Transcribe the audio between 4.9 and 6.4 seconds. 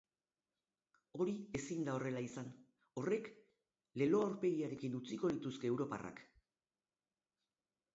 utziko lituzke europarrak.